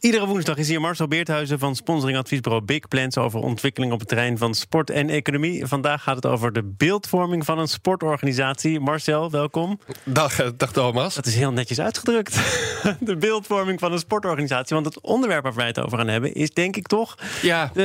Iedere 0.00 0.26
woensdag 0.26 0.56
is 0.56 0.68
hier 0.68 0.80
Marcel 0.80 1.08
Beerthuizen 1.08 1.58
van 1.58 1.76
sponsoringadviesbureau 1.76 2.64
Big 2.64 2.88
Plans 2.88 3.16
over 3.16 3.40
ontwikkeling 3.40 3.92
op 3.92 3.98
het 3.98 4.08
terrein 4.08 4.38
van 4.38 4.54
sport 4.54 4.90
en 4.90 5.10
economie. 5.10 5.66
Vandaag 5.66 6.02
gaat 6.02 6.16
het 6.16 6.26
over 6.26 6.52
de 6.52 6.62
beeldvorming 6.64 7.44
van 7.44 7.58
een 7.58 7.68
sportorganisatie. 7.68 8.80
Marcel, 8.80 9.30
welkom. 9.30 9.80
Dag, 10.04 10.38
eh, 10.40 10.48
dag 10.56 10.72
Thomas. 10.72 11.14
Dat 11.14 11.26
is 11.26 11.34
heel 11.34 11.52
netjes 11.52 11.80
uitgedrukt. 11.80 12.34
De 13.00 13.16
beeldvorming 13.16 13.80
van 13.80 13.92
een 13.92 13.98
sportorganisatie. 13.98 14.74
Want 14.74 14.86
het 14.86 15.00
onderwerp 15.00 15.42
waar 15.42 15.54
wij 15.54 15.66
het 15.66 15.80
over 15.80 15.98
gaan 15.98 16.08
hebben 16.08 16.34
is 16.34 16.50
denk 16.50 16.76
ik 16.76 16.86
toch 16.86 17.14
Ja, 17.42 17.70
de, 17.74 17.80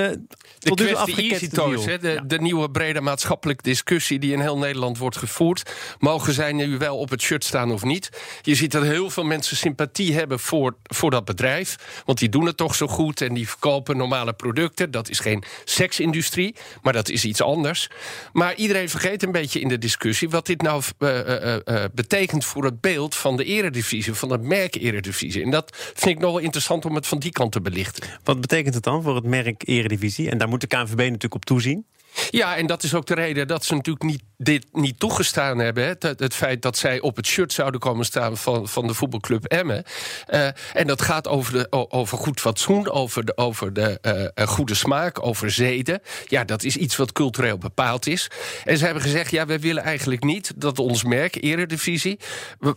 de 0.59 0.69
tot 0.69 0.77
toe 0.77 0.87
kwestie 0.87 1.89
hè, 1.89 1.97
de, 1.97 2.09
Ja. 2.09 2.21
de 2.21 2.41
nieuwe 2.41 2.69
brede 2.71 3.01
maatschappelijke 3.01 3.63
discussie 3.63 4.19
die 4.19 4.33
in 4.33 4.39
heel 4.39 4.57
Nederland 4.57 4.97
wordt 4.97 5.17
gevoerd. 5.17 5.73
Mogen 5.99 6.33
zij 6.33 6.51
nu 6.51 6.77
wel 6.77 6.97
op 6.97 7.09
het 7.09 7.21
shirt 7.21 7.43
staan 7.43 7.71
of 7.71 7.83
niet? 7.83 8.09
Je 8.41 8.55
ziet 8.55 8.71
dat 8.71 8.83
heel 8.83 9.09
veel 9.09 9.23
mensen 9.23 9.57
sympathie 9.57 10.13
hebben 10.13 10.39
voor, 10.39 10.75
voor 10.83 11.11
dat 11.11 11.25
bedrijf. 11.25 12.01
Want 12.05 12.19
die 12.19 12.29
doen 12.29 12.45
het 12.45 12.57
toch 12.57 12.75
zo 12.75 12.87
goed 12.87 13.21
en 13.21 13.33
die 13.33 13.49
verkopen 13.49 13.97
normale 13.97 14.33
producten. 14.33 14.91
Dat 14.91 15.09
is 15.09 15.19
geen 15.19 15.43
seksindustrie, 15.63 16.55
maar 16.81 16.93
dat 16.93 17.09
is 17.09 17.25
iets 17.25 17.41
anders. 17.41 17.89
Maar 18.33 18.55
iedereen 18.55 18.89
vergeet 18.89 19.23
een 19.23 19.31
beetje 19.31 19.59
in 19.59 19.67
de 19.67 19.77
discussie 19.77 20.29
wat 20.29 20.45
dit 20.45 20.61
nou 20.61 20.83
eh, 20.97 21.19
eh, 21.19 21.59
eh, 21.65 21.89
betekent 21.93 22.45
voor 22.45 22.63
het 22.63 22.81
beeld 22.81 23.15
van 23.15 23.37
de 23.37 23.43
eredivisie, 23.43 24.13
van 24.13 24.31
het 24.31 24.41
merk 24.41 24.75
eredivisie. 24.75 25.43
En 25.43 25.49
dat 25.49 25.77
vind 25.93 26.15
ik 26.15 26.19
nog 26.19 26.31
wel 26.31 26.41
interessant 26.41 26.85
om 26.85 26.95
het 26.95 27.07
van 27.07 27.19
die 27.19 27.31
kant 27.31 27.51
te 27.51 27.61
belichten. 27.61 28.09
Wat 28.23 28.41
betekent 28.41 28.73
het 28.73 28.83
dan 28.83 29.03
voor 29.03 29.15
het 29.15 29.25
merk 29.25 29.67
Eredivisie? 29.67 30.29
En 30.29 30.37
daar 30.37 30.47
moet 30.47 30.61
de 30.61 30.67
KNVB 30.67 30.97
natuurlijk 30.97 31.35
op 31.35 31.45
toezien. 31.45 31.85
Ja, 32.29 32.55
en 32.55 32.67
dat 32.67 32.83
is 32.83 32.93
ook 32.93 33.05
de 33.05 33.13
reden 33.13 33.47
dat 33.47 33.65
ze 33.65 33.73
natuurlijk 33.73 34.05
niet, 34.05 34.21
dit 34.43 34.65
niet 34.71 34.99
toegestaan 34.99 35.59
hebben. 35.59 35.83
Hè. 35.83 35.89
Het, 35.89 36.19
het 36.19 36.33
feit 36.33 36.61
dat 36.61 36.77
zij 36.77 36.99
op 36.99 37.15
het 37.15 37.27
shirt 37.27 37.53
zouden 37.53 37.79
komen 37.79 38.05
staan 38.05 38.37
van, 38.37 38.67
van 38.67 38.87
de 38.87 38.93
voetbalclub 38.93 39.45
Emmen. 39.45 39.83
Eh, 40.25 40.47
en 40.73 40.87
dat 40.87 41.01
gaat 41.01 41.27
over, 41.27 41.53
de, 41.53 41.91
over 41.91 42.17
goed 42.17 42.39
fatsoen, 42.39 42.89
over 42.89 43.25
de, 43.25 43.37
over 43.37 43.73
de 43.73 43.97
eh, 44.01 44.25
eh, 44.33 44.47
goede 44.47 44.75
smaak, 44.75 45.25
over 45.25 45.51
zeden. 45.51 46.01
Ja, 46.25 46.43
dat 46.43 46.63
is 46.63 46.77
iets 46.77 46.95
wat 46.95 47.11
cultureel 47.11 47.57
bepaald 47.57 48.07
is. 48.07 48.27
En 48.65 48.77
ze 48.77 48.85
hebben 48.85 49.03
gezegd, 49.03 49.31
ja, 49.31 49.45
wij 49.45 49.59
willen 49.59 49.83
eigenlijk 49.83 50.23
niet 50.23 50.51
dat 50.55 50.79
ons 50.79 51.03
merk, 51.03 51.43
Eredivisie... 51.43 52.19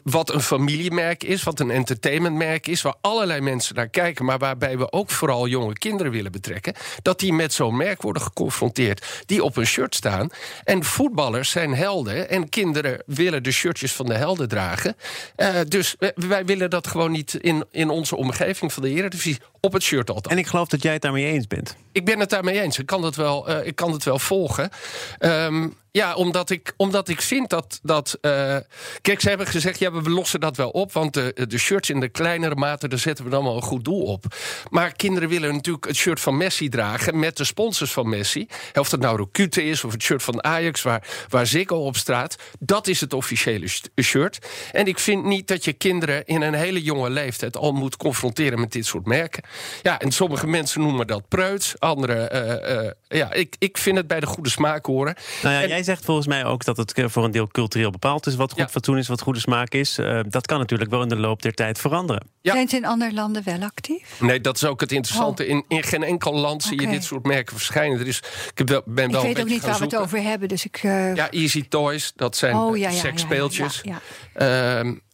wat 0.02 0.32
een 0.32 0.40
familiemerk 0.40 1.24
is, 1.24 1.42
wat 1.42 1.60
een 1.60 1.70
entertainmentmerk 1.70 2.66
is... 2.66 2.82
waar 2.82 2.94
allerlei 3.00 3.40
mensen 3.40 3.74
naar 3.74 3.88
kijken, 3.88 4.24
maar 4.24 4.38
waarbij 4.38 4.78
we 4.78 4.92
ook 4.92 5.10
vooral 5.10 5.46
jonge 5.46 5.72
kinderen 5.72 6.12
willen 6.12 6.32
betrekken... 6.32 6.74
dat 7.02 7.20
die 7.20 7.32
met 7.32 7.52
zo'n 7.52 7.76
merk 7.76 8.02
worden 8.02 8.22
geconfronteerd, 8.22 9.06
die 9.26 9.44
op 9.44 9.56
een 9.56 9.66
shirt 9.66 9.94
staan. 9.94 10.28
En 10.64 10.84
voetballers 10.84 11.50
zijn 11.56 11.74
helden 11.74 12.28
en 12.28 12.48
kinderen 12.48 13.02
willen 13.06 13.42
de 13.42 13.50
shirtjes 13.52 13.92
van 13.92 14.06
de 14.06 14.14
helden 14.14 14.48
dragen. 14.48 14.96
Eh, 15.36 15.54
dus 15.68 15.94
wij- 15.98 16.12
wij 16.28 16.44
willen 16.44 16.70
dat 16.70 16.86
gewoon 16.86 17.10
niet 17.10 17.34
in, 17.34 17.64
in 17.70 17.90
onze 17.90 18.16
omgeving 18.16 18.72
van 18.72 18.82
de 18.82 18.88
Eredivisie... 18.90 19.38
op 19.60 19.72
het 19.72 19.82
shirt 19.82 20.10
althans. 20.10 20.34
En 20.34 20.38
ik 20.40 20.46
geloof 20.46 20.68
dat 20.68 20.82
jij 20.82 20.92
het 20.92 21.02
daarmee 21.02 21.26
eens 21.26 21.46
bent. 21.46 21.76
Ik 21.92 22.04
ben 22.04 22.18
het 22.20 22.30
daarmee 22.30 22.60
eens. 22.60 22.78
Ik 22.78 22.86
kan 22.86 23.02
het 23.02 23.16
wel, 23.16 23.48
eh, 23.48 23.66
ik 23.66 23.76
kan 23.76 23.92
het 23.92 24.04
wel 24.04 24.18
volgen. 24.18 24.70
Ehm, 25.18 25.68
ja, 25.96 26.14
omdat 26.14 26.50
ik, 26.50 26.72
omdat 26.76 27.08
ik 27.08 27.20
vind 27.22 27.50
dat. 27.50 27.78
dat 27.82 28.18
eh, 28.20 28.56
kijk, 29.02 29.20
ze 29.20 29.28
hebben 29.28 29.46
gezegd: 29.46 29.78
ja, 29.78 29.92
we 29.92 30.10
lossen 30.10 30.40
dat 30.40 30.56
wel 30.56 30.70
op. 30.70 30.92
Want 30.92 31.14
de, 31.14 31.46
de 31.48 31.58
shirts 31.58 31.90
in 31.90 32.00
de 32.00 32.08
kleinere 32.08 32.54
mate, 32.54 32.88
daar 32.88 32.98
zetten 32.98 33.24
we 33.24 33.30
dan 33.30 33.44
wel 33.44 33.56
een 33.56 33.62
goed 33.62 33.84
doel 33.84 34.02
op. 34.02 34.24
Maar 34.70 34.92
kinderen 34.92 35.28
willen 35.28 35.54
natuurlijk 35.54 35.86
het 35.86 35.96
shirt 35.96 36.20
van 36.20 36.36
Messi 36.36 36.68
dragen. 36.68 37.18
met 37.18 37.36
de 37.36 37.44
sponsors 37.44 37.92
van 37.92 38.08
Messi. 38.08 38.46
Of 38.74 38.90
het 38.90 39.00
nou 39.00 39.16
Rocute 39.16 39.64
is 39.64 39.84
of 39.84 39.92
het 39.92 40.02
shirt 40.02 40.22
van 40.22 40.44
Ajax, 40.44 40.82
waar, 40.82 41.06
waar 41.28 41.46
Ziggo 41.46 41.76
op 41.76 41.96
straat. 41.96 42.36
Dat 42.58 42.86
is 42.86 43.00
het 43.00 43.12
officiële 43.12 43.66
sh- 43.68 43.82
shirt. 44.02 44.38
En 44.72 44.86
ik 44.86 44.98
vind 44.98 45.24
niet 45.24 45.48
dat 45.48 45.64
je 45.64 45.72
kinderen 45.72 46.24
in 46.26 46.42
een 46.42 46.54
hele 46.54 46.82
jonge 46.82 47.10
leeftijd 47.10 47.56
al 47.56 47.72
moet 47.72 47.96
confronteren 47.96 48.60
met 48.60 48.72
dit 48.72 48.86
soort 48.86 49.06
merken. 49.06 49.42
Ja, 49.82 49.98
en 49.98 50.10
sommige 50.12 50.46
mensen 50.46 50.80
noemen 50.80 51.06
dat 51.06 51.28
preuts. 51.28 51.74
Anderen, 51.78 52.30
eh, 52.30 52.84
eh, 52.86 52.90
ja, 53.08 53.32
ik, 53.32 53.54
ik 53.58 53.78
vind 53.78 53.96
het 53.96 54.06
bij 54.06 54.20
de 54.20 54.26
goede 54.26 54.50
smaak 54.50 54.86
horen. 54.86 55.16
Nou 55.42 55.54
ja, 55.54 55.62
En- 55.62 55.68
jij 55.68 55.84
zegt 55.86 56.04
volgens 56.04 56.26
mij 56.26 56.44
ook 56.44 56.64
dat 56.64 56.76
het 56.76 56.92
eh, 56.92 57.04
voor 57.08 57.24
een 57.24 57.30
deel 57.30 57.46
cultureel 57.48 57.90
bepaald 57.90 58.26
is. 58.26 58.34
Wat 58.34 58.50
goed 58.50 58.58
Ja. 58.60 58.68
fatsoen 58.68 58.98
is, 58.98 59.08
wat 59.08 59.20
goede 59.20 59.40
smaak 59.40 59.72
is. 59.72 59.98
Eh, 59.98 60.20
dat 60.28 60.46
kan 60.46 60.58
natuurlijk 60.58 60.90
wel 60.90 61.02
in 61.02 61.08
de 61.08 61.16
loop 61.16 61.42
der 61.42 61.52
tijd 61.54 61.78
veranderen. 61.78 62.26
Ja. 62.40 62.52
Zijn 62.52 62.68
ze 62.68 62.76
in 62.76 62.84
andere 62.84 63.12
landen 63.12 63.42
wel 63.44 63.62
actief? 63.62 64.20
Nee, 64.20 64.40
dat 64.40 64.56
is 64.56 64.64
ook 64.64 64.80
het 64.80 64.92
interessante. 64.92 65.46
In, 65.46 65.64
in 65.68 65.82
geen 65.82 66.02
enkel 66.02 66.34
land 66.34 66.62
zie 66.62 66.80
je 66.80 66.86
Oh. 66.86 66.92
Dit 66.92 67.04
soort 67.04 67.24
merken 67.26 67.56
verschijnen. 67.56 68.00
Er 68.00 68.06
is, 68.06 68.18
ik 68.50 68.58
heb 68.58 68.68
wel, 68.68 68.82
ben 68.84 69.04
Ik 69.04 69.10
wel 69.10 69.20
een 69.20 69.26
weet 69.26 69.40
ook 69.40 69.48
niet 69.48 69.62
waar 69.62 69.78
we 69.78 69.84
het 69.84 69.96
over 69.96 70.22
hebben, 70.22 70.48
dus 70.48 70.64
ik... 70.64 70.76
eh, 70.82 71.14
Ja, 71.14 71.30
Easy 71.30 71.68
Toys, 71.68 72.12
dat 72.16 72.36
zijn 72.36 72.56
Oh, 72.56 72.76
ja, 72.76 72.90
ja, 72.90 72.94
ja, 72.94 74.00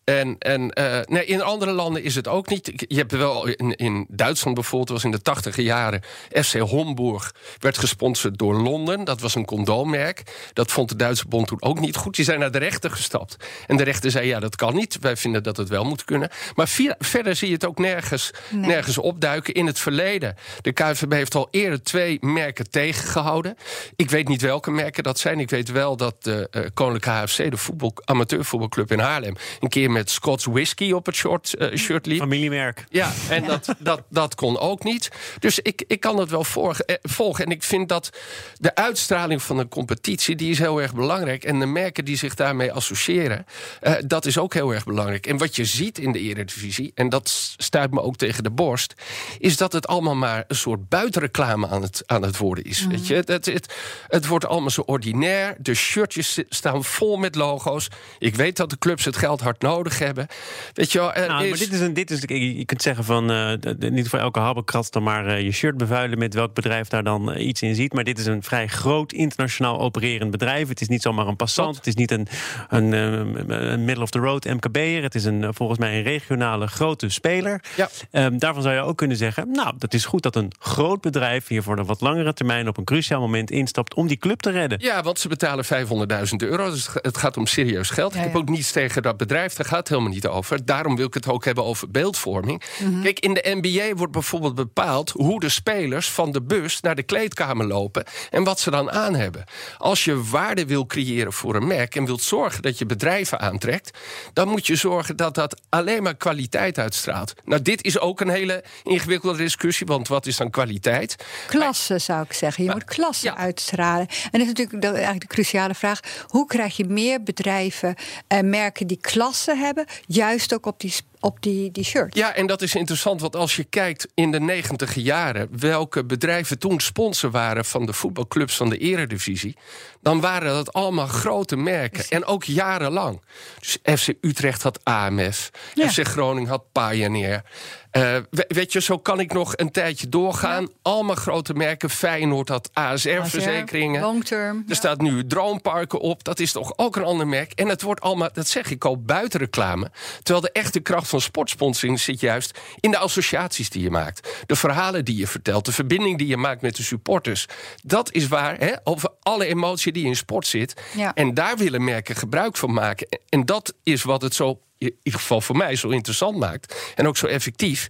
en 0.04 0.36
en 0.38 0.70
eh, 0.70 0.98
nee, 1.06 1.24
in 1.24 1.42
andere 1.42 1.72
landen 1.72 2.02
is 2.02 2.14
het 2.14 2.28
ook 2.28 2.48
niet. 2.48 2.72
Je 2.88 2.96
hebt 2.96 3.12
wel 3.12 3.46
in, 3.46 3.74
in 3.76 4.06
Duitsland 4.08 4.54
bijvoorbeeld, 4.54 4.90
was 4.90 5.04
in 5.04 5.10
de 5.10 5.22
tachtige 5.22 5.62
jaren. 5.62 6.02
FC 6.44 6.54
Homburg 6.58 7.34
werd 7.58 7.78
gesponsord 7.78 8.38
door 8.38 8.54
Londen. 8.54 9.04
Dat 9.04 9.20
was 9.20 9.34
een 9.34 9.44
condoommerk. 9.44 10.22
Dat 10.52 10.70
vond 10.72 10.88
de 10.88 10.96
Duitse 10.96 11.28
Bond 11.28 11.46
toen 11.46 11.62
ook 11.62 11.80
niet 11.80 11.96
goed. 11.96 12.16
Die 12.16 12.24
zijn 12.24 12.38
naar 12.38 12.50
de 12.50 12.58
rechter 12.58 12.90
gestapt. 12.90 13.36
En 13.66 13.76
de 13.76 13.82
rechter 13.82 14.10
zei: 14.10 14.26
ja, 14.26 14.40
dat 14.40 14.56
kan 14.56 14.74
niet. 14.74 14.98
Wij 15.00 15.16
vinden 15.16 15.42
dat 15.42 15.56
het 15.56 15.68
wel 15.68 15.84
moet 15.84 16.04
kunnen. 16.04 16.30
Maar 16.54 16.68
via- 16.68 16.96
verder 16.98 17.36
zie 17.36 17.48
je 17.48 17.54
het 17.54 17.64
ook 17.66 17.78
nergens, 17.78 18.30
Nee. 18.50 18.66
nergens 18.66 18.98
opduiken. 18.98 19.54
In 19.54 19.66
het 19.66 19.78
verleden. 19.78 20.36
De 20.60 20.72
KNVB 20.72 21.12
heeft 21.12 21.34
al 21.34 21.48
eerder 21.50 21.82
twee 21.82 22.18
merken 22.20 22.70
tegengehouden. 22.70 23.56
Ik 23.96 24.10
weet 24.10 24.28
niet 24.28 24.42
welke 24.42 24.70
merken 24.70 25.02
dat 25.02 25.18
zijn. 25.18 25.40
Ik 25.40 25.50
weet 25.50 25.70
wel 25.70 25.96
dat 25.96 26.14
de 26.24 26.48
eh, 26.50 26.62
Koninklijke 26.74 27.20
HFC, 27.20 27.50
de 27.50 27.56
voetbal, 27.56 27.92
amateurvoetbalclub 28.04 28.92
in 28.92 28.98
Haarlem, 28.98 29.34
een 29.60 29.68
keer 29.68 29.90
met 29.92 30.10
Scots 30.10 30.44
whisky 30.44 30.92
op 30.92 31.06
het 31.06 31.14
short, 31.14 31.54
eh, 31.54 31.76
shirt 31.76 32.06
liep. 32.06 32.18
Familiemerk. 32.18 32.84
Ja, 32.88 33.12
en 33.28 33.44
Dat, 33.44 33.74
dat, 33.78 34.02
dat 34.08 34.34
kon 34.34 34.58
ook 34.58 34.84
niet. 34.84 35.10
Dus 35.38 35.58
ik, 35.58 35.84
ik 35.86 36.00
kan 36.00 36.18
het 36.18 36.30
wel 36.30 36.44
volgen, 36.44 36.84
eh, 36.84 36.96
volgen. 37.02 37.44
En 37.44 37.50
ik 37.50 37.62
vind 37.62 37.88
dat 37.88 38.10
de 38.56 38.74
uitstraling 38.74 39.42
van 39.42 39.58
een 39.58 39.68
competitie... 39.68 40.36
die 40.36 40.50
is 40.50 40.58
heel 40.58 40.82
erg 40.82 40.94
belangrijk. 40.94 41.44
En 41.44 41.60
de 41.60 41.66
merken 41.66 42.04
die 42.04 42.16
zich 42.16 42.34
daarmee 42.34 42.72
associëren... 42.72 43.46
eh, 43.80 43.94
dat 44.06 44.26
is 44.26 44.38
ook 44.38 44.54
heel 44.54 44.74
erg 44.74 44.84
belangrijk. 44.84 45.26
En 45.26 45.38
wat 45.38 45.56
je 45.56 45.64
ziet 45.64 45.98
in 45.98 46.12
de 46.12 46.18
Eredivisie... 46.18 46.92
en 46.94 47.08
dat 47.08 47.54
stuit 47.56 47.90
me 47.90 48.02
ook 48.02 48.16
tegen 48.16 48.42
de 48.42 48.50
borst... 48.50 48.94
is 49.38 49.56
dat 49.56 49.72
het 49.72 49.86
allemaal 49.86 50.14
maar 50.14 50.44
een 50.48 50.56
soort 50.56 50.88
buitenreclame 50.88 51.68
aan 51.68 51.82
het, 51.82 52.02
aan 52.06 52.22
het 52.22 52.36
worden 52.36 52.64
is. 52.64 52.86
Weet 52.86 53.06
je? 53.06 53.14
Het, 53.14 53.28
het, 53.28 53.46
het, 53.46 53.74
het 54.06 54.26
wordt 54.26 54.46
allemaal 54.46 54.70
zo 54.70 54.80
ordinair. 54.80 55.56
De 55.58 55.74
shirtjes 55.74 56.38
staan 56.48 56.84
vol 56.84 57.16
met 57.16 57.34
logo's. 57.34 57.88
Ik 58.18 58.34
weet 58.34 58.56
dat 58.56 58.70
de 58.70 58.78
clubs 58.78 59.04
het 59.04 59.16
geld 59.16 59.40
hard 59.40 59.62
nodig 59.62 59.81
hebben. 59.90 60.26
Weet 60.72 60.92
je 60.92 60.98
wel, 60.98 61.12
er 61.12 61.28
Nou, 61.28 61.42
is... 61.44 61.48
maar 61.48 61.58
dit 61.58 61.72
is 61.72 61.80
een, 61.80 61.94
dit 61.94 62.10
is, 62.10 62.20
je 62.26 62.56
je 62.58 62.64
kunt 62.64 62.82
zeggen 62.82 63.04
van 63.04 63.30
eh, 63.30 63.52
niet 63.90 64.08
voor 64.08 64.18
elke 64.18 64.38
habbekrats 64.38 64.90
dan 64.90 65.02
maar 65.02 65.26
eh, 65.26 65.40
je 65.40 65.52
shirt 65.52 65.76
bevuilen 65.76 66.18
met 66.18 66.34
welk 66.34 66.54
bedrijf 66.54 66.88
daar 66.88 67.04
dan 67.04 67.32
eh, 67.32 67.46
iets 67.46 67.62
in 67.62 67.74
ziet. 67.74 67.92
Maar 67.92 68.04
dit 68.04 68.18
is 68.18 68.26
een 68.26 68.42
vrij 68.42 68.68
groot 68.68 69.12
internationaal 69.12 69.80
opererend 69.80 70.30
bedrijf. 70.30 70.68
Het 70.68 70.80
is 70.80 70.88
niet 70.88 71.02
zomaar 71.02 71.26
een 71.26 71.36
passant. 71.36 71.76
Het 71.76 71.86
is 71.86 71.94
niet 71.94 72.10
een, 72.10 72.26
een, 72.68 72.92
eh, 72.92 73.70
een 73.72 73.84
middle 73.84 74.02
of 74.02 74.10
the 74.10 74.18
road 74.18 74.44
MKB'er. 74.44 75.02
Het 75.02 75.14
is 75.14 75.24
een, 75.24 75.42
eh, 75.44 75.48
volgens 75.52 75.78
mij 75.78 75.96
een 75.96 76.02
regionale 76.02 76.66
grote 76.66 77.08
speler. 77.08 77.64
Ja. 77.76 77.88
Ehm, 78.10 78.38
daarvan 78.38 78.62
zou 78.62 78.74
je 78.74 78.80
ook 78.80 78.96
kunnen 78.96 79.16
zeggen, 79.16 79.50
nou, 79.50 79.74
dat 79.78 79.94
is 79.94 80.04
goed 80.04 80.22
dat 80.22 80.36
een 80.36 80.52
groot 80.58 81.00
bedrijf 81.00 81.46
hier 81.46 81.62
voor 81.62 81.76
de 81.76 81.84
wat 81.84 82.00
langere 82.00 82.32
termijn 82.32 82.68
op 82.68 82.76
een 82.76 82.84
cruciaal 82.84 83.20
moment 83.20 83.50
instapt 83.50 83.94
om 83.94 84.06
die 84.06 84.16
club 84.16 84.40
te 84.40 84.50
redden. 84.50 84.78
Ja, 84.80 85.02
want 85.02 85.18
ze 85.18 85.28
betalen 85.28 85.64
500.000 85.64 86.42
euro. 86.42 86.70
Dus 86.70 86.88
het 86.92 87.16
gaat 87.16 87.36
om 87.36 87.46
serieus 87.46 87.90
geld. 87.90 88.12
Ja, 88.12 88.18
Ik 88.18 88.24
heb 88.24 88.36
ook 88.36 88.48
niets 88.48 88.72
tegen 88.72 89.02
dat 89.02 89.16
bedrijf. 89.16 89.54
Daar 89.54 89.66
gaat 89.72 89.88
helemaal 89.88 90.10
niet 90.10 90.26
over. 90.26 90.64
Daarom 90.64 90.96
wil 90.96 91.06
ik 91.06 91.14
het 91.14 91.28
ook 91.28 91.44
hebben 91.44 91.64
over 91.64 91.90
beeldvorming. 91.90 92.62
Kijk, 93.02 93.20
in 93.20 93.34
de 93.34 93.58
NBA 93.60 93.94
wordt 93.94 94.12
bijvoorbeeld 94.12 94.54
bepaald 94.54 95.10
hoe 95.10 95.40
de 95.40 95.48
spelers 95.48 96.10
van 96.10 96.32
de 96.32 96.42
bus 96.42 96.80
naar 96.80 96.94
de 96.94 97.02
kleedkamer 97.02 97.66
lopen 97.66 98.04
en 98.30 98.44
wat 98.44 98.60
ze 98.60 98.70
dan 98.70 98.90
aan 98.90 99.14
hebben. 99.14 99.44
Als 99.78 100.04
je 100.04 100.22
waarde 100.24 100.66
wil 100.66 100.86
creëren 100.86 101.32
voor 101.32 101.54
een 101.54 101.66
merk 101.66 101.96
en 101.96 102.04
wilt 102.04 102.22
zorgen 102.22 102.62
dat 102.62 102.78
je 102.78 102.86
bedrijven 102.86 103.40
aantrekt, 103.40 103.98
dan 104.32 104.48
moet 104.48 104.66
je 104.66 104.76
zorgen 104.76 105.16
dat 105.16 105.34
dat 105.34 105.60
alleen 105.68 106.02
maar 106.02 106.16
kwaliteit 106.16 106.78
uitstraalt. 106.78 107.32
Nou, 107.44 107.62
dit 107.62 107.84
is 107.84 107.98
ook 107.98 108.20
een 108.20 108.28
hele 108.28 108.64
ingewikkelde 108.82 109.38
discussie, 109.38 109.86
want 109.86 110.08
wat 110.08 110.26
is 110.26 110.36
dan 110.36 110.50
kwaliteit? 110.50 111.16
Klasse 111.46 111.98
zou 111.98 112.22
ik 112.22 112.32
zeggen. 112.32 112.62
Je 112.62 112.68
Maar- 112.68 112.78
moet 112.78 112.94
klasse 112.94 113.26
ja. 113.26 113.36
uitstralen. 113.36 114.06
En 114.08 114.30
dat 114.30 114.40
is 114.40 114.46
natuurlijk 114.46 114.80
de, 114.82 114.86
eigenlijk 114.88 115.20
de 115.20 115.26
cruciale 115.34 115.74
vraag. 115.74 116.00
Hoe 116.26 116.46
krijg 116.46 116.76
je 116.76 116.84
meer 116.84 117.22
bedrijven 117.22 117.94
en 118.26 118.50
merken 118.50 118.86
die 118.86 118.98
klasse 119.00 119.56
hebben, 119.62 119.86
juist 120.06 120.54
ook 120.54 120.66
op 120.66 120.80
die 120.80 120.90
op 121.22 121.42
die, 121.42 121.70
die 121.70 121.84
shirts. 121.84 122.16
Ja, 122.18 122.34
en 122.34 122.46
dat 122.46 122.62
is 122.62 122.74
interessant, 122.74 123.20
want 123.20 123.36
als 123.36 123.56
je 123.56 123.64
kijkt 123.64 124.08
in 124.14 124.30
de 124.30 124.40
negentiger 124.40 125.02
jaren 125.02 125.48
welke 125.58 126.04
bedrijven 126.04 126.58
toen 126.58 126.80
sponsor 126.80 127.30
waren 127.30 127.64
van 127.64 127.86
de 127.86 127.92
voetbalclubs 127.92 128.56
van 128.56 128.68
de 128.68 128.78
Eredivisie, 128.78 129.56
dan 130.00 130.20
waren 130.20 130.54
dat 130.54 130.72
allemaal 130.72 131.06
grote 131.06 131.56
merken. 131.56 132.04
En 132.08 132.24
ook 132.24 132.44
jarenlang. 132.44 133.20
Dus 133.58 133.78
FC 134.00 134.08
Utrecht 134.20 134.62
had 134.62 134.80
AMF, 134.84 135.50
Ja. 135.74 135.88
FC 135.90 136.06
Groningen 136.06 136.48
had 136.50 136.62
Pioneer. 136.72 137.42
Eh, 137.90 138.16
we- 138.30 138.44
weet 138.48 138.72
je, 138.72 138.80
zo 138.80 138.98
kan 138.98 139.20
ik 139.20 139.32
nog 139.32 139.52
een 139.56 139.70
tijdje 139.70 140.08
doorgaan. 140.08 140.68
Allemaal 140.82 141.14
grote 141.16 141.54
merken. 141.54 141.90
Feyenoord 141.90 142.48
had 142.48 142.70
ASR-verzekeringen. 142.72 144.00
Long 144.00 144.24
term. 144.24 144.64
Er 144.68 144.74
staat 144.76 145.00
nu 145.00 145.26
Droomparken 145.26 146.00
op. 146.00 146.24
Dat 146.24 146.40
is 146.40 146.52
toch 146.52 146.72
ook 146.76 146.96
een 146.96 147.04
ander 147.04 147.26
merk. 147.26 147.52
En 147.52 147.68
het 147.68 147.82
wordt 147.82 148.00
allemaal, 148.00 148.28
dat 148.32 148.48
zeg 148.48 148.70
ik 148.70 148.84
al, 148.84 149.00
buiten 149.02 149.40
reclame. 149.40 149.90
Terwijl 150.22 150.40
de 150.46 150.52
echte 150.52 150.80
kracht 150.80 151.08
van 151.12 151.20
sportsponsoring 151.20 152.00
zit 152.00 152.20
juist 152.20 152.58
in 152.80 152.90
de 152.90 152.98
associaties 152.98 153.70
die 153.70 153.82
je 153.82 153.90
maakt. 153.90 154.44
De 154.46 154.56
verhalen 154.56 155.04
die 155.04 155.16
je 155.16 155.26
vertelt. 155.26 155.64
De 155.64 155.72
verbinding 155.72 156.18
die 156.18 156.26
je 156.26 156.36
maakt 156.36 156.62
met 156.62 156.76
de 156.76 156.82
supporters. 156.82 157.46
Dat 157.82 158.12
is 158.12 158.28
waar, 158.28 158.58
hè, 158.58 158.72
over 158.84 159.10
alle 159.20 159.46
emotie 159.46 159.92
die 159.92 160.06
in 160.06 160.16
sport 160.16 160.46
zit. 160.46 160.80
Ja. 160.96 161.14
En 161.14 161.34
daar 161.34 161.56
willen 161.56 161.84
merken 161.84 162.16
gebruik 162.16 162.56
van 162.56 162.72
maken. 162.72 163.18
En 163.28 163.44
dat 163.44 163.74
is 163.82 164.02
wat 164.02 164.22
het 164.22 164.34
zo, 164.34 164.60
in 164.78 164.96
ieder 165.02 165.20
geval 165.20 165.40
voor 165.40 165.56
mij, 165.56 165.76
zo 165.76 165.88
interessant 165.88 166.36
maakt. 166.36 166.92
En 166.94 167.08
ook 167.08 167.16
zo 167.16 167.26
effectief. 167.26 167.88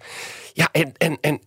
Ja, 0.52 0.68
en. 0.72 0.92
en, 0.96 1.18
en 1.20 1.40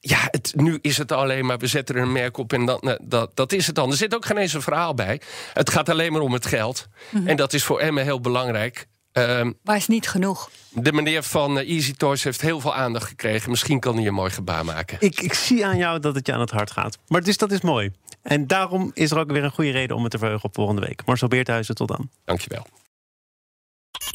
ja, 0.00 0.28
het, 0.30 0.52
nu 0.56 0.78
is 0.80 0.98
het 0.98 1.12
alleen 1.12 1.46
maar, 1.46 1.58
we 1.58 1.66
zetten 1.66 1.94
er 1.94 2.02
een 2.02 2.12
merk 2.12 2.36
op 2.36 2.52
en 2.52 2.64
dat, 2.64 2.96
dat, 3.02 3.30
dat 3.36 3.52
is 3.52 3.66
het 3.66 3.74
dan. 3.74 3.90
Er 3.90 3.96
zit 3.96 4.14
ook 4.14 4.26
geen 4.26 4.36
eens 4.36 4.52
een 4.52 4.62
verhaal 4.62 4.94
bij. 4.94 5.20
Het 5.52 5.70
gaat 5.70 5.88
alleen 5.88 6.12
maar 6.12 6.20
om 6.20 6.32
het 6.32 6.46
geld. 6.46 6.88
En 7.24 7.36
dat 7.36 7.52
is 7.52 7.64
voor 7.64 7.80
Emmen 7.80 8.04
heel 8.04 8.20
belangrijk. 8.20 8.86
Ehm, 9.12 9.52
Maar 9.62 9.76
is 9.76 9.86
niet 9.86 10.08
genoeg. 10.08 10.50
de 10.70 10.92
meneer 10.92 11.22
van 11.22 11.58
eh, 11.58 11.70
Easy 11.70 11.92
Toys 11.92 12.24
heeft 12.24 12.40
heel 12.40 12.60
veel 12.60 12.74
aandacht 12.74 13.04
gekregen. 13.08 13.50
Misschien 13.50 13.80
kan 13.80 13.96
hij 13.96 14.06
een 14.06 14.14
mooi 14.14 14.30
gebaar 14.30 14.64
maken. 14.64 14.96
Ik, 15.00 15.20
ik 15.20 15.34
zie 15.34 15.66
aan 15.66 15.76
jou 15.76 16.00
dat 16.00 16.14
het 16.14 16.26
je 16.26 16.32
aan 16.32 16.40
het 16.40 16.50
hart 16.50 16.70
gaat. 16.70 16.98
Maar 17.08 17.22
dus 17.22 17.36
dat 17.36 17.52
is 17.52 17.60
mooi. 17.60 17.92
En 18.22 18.46
daarom 18.46 18.90
is 18.94 19.10
er 19.10 19.18
ook 19.18 19.30
weer 19.30 19.44
een 19.44 19.50
goede 19.50 19.70
reden 19.70 19.96
om 19.96 20.02
het 20.02 20.10
te 20.10 20.18
verheugen 20.18 20.44
op 20.48 20.54
volgende 20.54 20.80
week. 20.80 21.02
Marcel 21.06 21.28
Beerthuizen, 21.28 21.74
tot 21.74 21.88
dan. 21.88 22.10
Dankjewel. 22.24 22.66